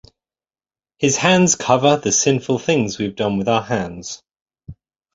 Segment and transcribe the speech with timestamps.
[0.97, 4.23] His hands cover the sinful things we've done with our hands.